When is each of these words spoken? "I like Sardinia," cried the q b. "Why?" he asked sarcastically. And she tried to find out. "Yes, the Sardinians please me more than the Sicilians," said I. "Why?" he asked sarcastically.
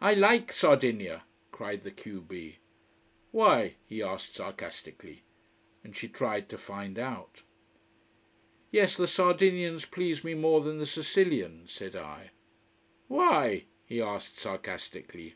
"I 0.00 0.14
like 0.14 0.52
Sardinia," 0.52 1.24
cried 1.50 1.82
the 1.82 1.90
q 1.90 2.20
b. 2.20 2.58
"Why?" 3.32 3.74
he 3.84 4.00
asked 4.00 4.36
sarcastically. 4.36 5.24
And 5.82 5.96
she 5.96 6.06
tried 6.06 6.48
to 6.50 6.56
find 6.56 7.00
out. 7.00 7.42
"Yes, 8.70 8.96
the 8.96 9.08
Sardinians 9.08 9.84
please 9.84 10.22
me 10.22 10.34
more 10.34 10.60
than 10.60 10.78
the 10.78 10.86
Sicilians," 10.86 11.72
said 11.72 11.96
I. 11.96 12.30
"Why?" 13.08 13.64
he 13.84 14.00
asked 14.00 14.38
sarcastically. 14.38 15.34